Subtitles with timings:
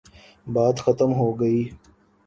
[0.47, 1.59] بات ختم ہو گئی۔